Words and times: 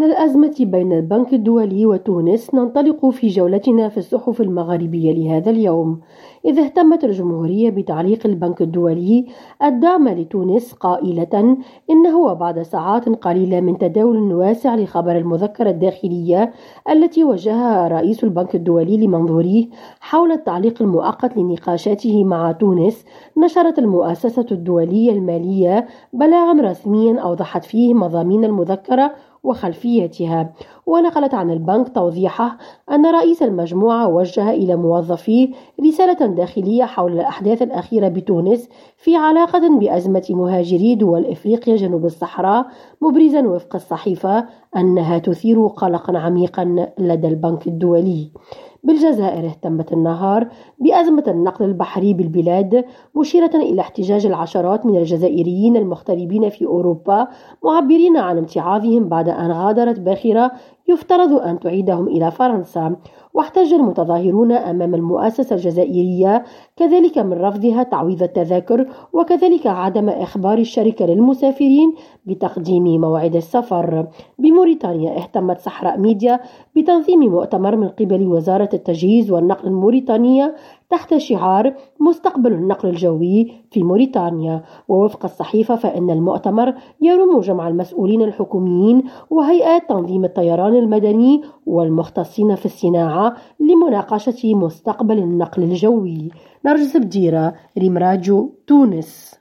من 0.00 0.06
الأزمة 0.06 0.54
بين 0.60 0.92
البنك 0.92 1.32
الدولي 1.34 1.86
وتونس 1.86 2.54
ننطلق 2.54 3.08
في 3.08 3.28
جولتنا 3.28 3.88
في 3.88 3.98
الصحف 3.98 4.40
المغاربية 4.40 5.12
لهذا 5.12 5.50
اليوم. 5.50 6.00
إذ 6.44 6.58
اهتمت 6.58 7.04
الجمهورية 7.04 7.70
بتعليق 7.70 8.26
البنك 8.26 8.62
الدولي 8.62 9.26
الدعم 9.62 10.08
لتونس 10.08 10.72
قائلة 10.72 11.56
إنه 11.90 12.18
وبعد 12.18 12.62
ساعات 12.62 13.08
قليلة 13.08 13.60
من 13.60 13.78
تداول 13.78 14.32
واسع 14.32 14.74
لخبر 14.74 15.16
المذكرة 15.16 15.70
الداخلية 15.70 16.52
التي 16.90 17.24
وجهها 17.24 17.88
رئيس 17.88 18.24
البنك 18.24 18.54
الدولي 18.54 19.06
لمنظوريه 19.06 19.66
حول 20.00 20.32
التعليق 20.32 20.82
المؤقت 20.82 21.36
لنقاشاته 21.36 22.24
مع 22.24 22.52
تونس 22.52 23.04
نشرت 23.38 23.78
المؤسسة 23.78 24.46
الدولية 24.52 25.12
المالية 25.12 25.86
بلاغا 26.12 26.70
رسميا 26.70 27.20
أوضحت 27.20 27.64
فيه 27.64 27.94
مضامين 27.94 28.44
المذكرة 28.44 29.12
وخلفيتها. 29.42 30.52
ونقلت 30.86 31.34
عن 31.34 31.50
البنك 31.50 31.94
توضيحه 31.94 32.58
أن 32.90 33.06
رئيس 33.06 33.42
المجموعة 33.42 34.08
وجه 34.08 34.50
إلى 34.50 34.76
موظفيه 34.76 35.48
رسالة 35.86 36.26
داخلية 36.26 36.84
حول 36.84 37.12
الأحداث 37.12 37.62
الأخيرة 37.62 38.08
بتونس 38.08 38.68
في 38.96 39.16
علاقة 39.16 39.78
بأزمة 39.78 40.26
مهاجري 40.30 40.94
دول 40.94 41.26
إفريقيا 41.26 41.76
جنوب 41.76 42.04
الصحراء 42.04 42.66
مبرزا 43.00 43.40
وفق 43.48 43.74
الصحيفة 43.74 44.46
أنها 44.76 45.18
تثير 45.18 45.66
قلقا 45.66 46.18
عميقا 46.18 46.88
لدى 46.98 47.28
البنك 47.28 47.66
الدولي. 47.66 48.30
بالجزائر 48.84 49.46
اهتمت 49.46 49.92
النهار 49.92 50.48
بأزمة 50.78 51.24
النقل 51.28 51.64
البحري 51.64 52.14
بالبلاد 52.14 52.84
مشيرة 53.16 53.50
إلى 53.54 53.80
احتجاج 53.80 54.26
العشرات 54.26 54.86
من 54.86 54.96
الجزائريين 54.96 55.76
المغتربين 55.76 56.48
في 56.48 56.66
أوروبا 56.66 57.28
معبرين 57.64 58.16
عن 58.16 58.38
امتعاضهم 58.38 59.08
بعد 59.08 59.28
أن 59.28 59.52
غادرت 59.52 60.00
باخرة 60.00 60.52
يفترض 60.90 61.32
أن 61.32 61.60
تعيدهم 61.60 62.08
إلى 62.08 62.30
فرنسا. 62.30 62.96
واحتج 63.34 63.72
المتظاهرون 63.72 64.52
أمام 64.52 64.94
المؤسسة 64.94 65.56
الجزائرية 65.56 66.44
كذلك 66.76 67.18
من 67.18 67.32
رفضها 67.32 67.82
تعويض 67.82 68.22
التذاكر 68.22 68.86
وكذلك 69.12 69.66
عدم 69.66 70.08
إخبار 70.08 70.58
الشركة 70.58 71.06
للمسافرين 71.06 71.94
بتقديم 72.26 73.00
موعد 73.00 73.36
السفر. 73.36 74.06
بموريتانيا 74.38 75.16
اهتمت 75.18 75.58
صحراء 75.60 75.98
ميديا 75.98 76.40
بتنظيم 76.76 77.20
مؤتمر 77.20 77.76
من 77.76 77.88
قبل 77.88 78.26
وزارة 78.26 78.68
التجهيز 78.74 79.30
والنقل 79.30 79.68
الموريتانية 79.68 80.54
تحت 80.90 81.16
شعار 81.16 81.74
مستقبل 82.00 82.52
النقل 82.52 82.88
الجوي 82.88 83.52
في 83.70 83.82
موريتانيا. 83.82 84.62
ووفق 84.88 85.24
الصحيفة 85.24 85.76
فإن 85.76 86.10
المؤتمر 86.10 86.74
يرم 87.00 87.40
جمع 87.40 87.68
المسؤولين 87.68 88.22
الحكوميين 88.22 89.02
وهيئات 89.30 89.88
تنظيم 89.88 90.24
الطيران 90.24 90.74
المدني 90.74 91.42
والمختصين 91.66 92.54
في 92.54 92.66
الصناعة 92.66 93.36
لمناقشة 93.60 94.54
مستقبل 94.54 95.18
النقل 95.18 95.62
الجوي. 95.62 96.28
نرجس 96.66 96.96
بديرة 96.96 97.54
ريم 97.78 97.98
تونس. 98.66 99.34